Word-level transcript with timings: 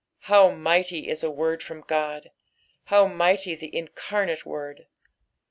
How 0.21 0.49
mighty 0.49 1.07
is 1.09 1.21
a 1.23 1.29
word 1.29 1.61
from 1.61 1.81
God 1.81 2.25
I 2.25 2.29
How 2.85 3.05
mighty 3.05 3.53
the 3.53 3.69
Incarnate 3.75 4.47
Word. 4.47 4.87